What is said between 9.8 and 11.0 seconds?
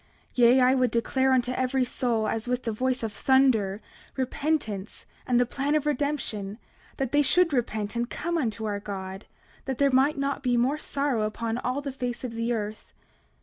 might not be more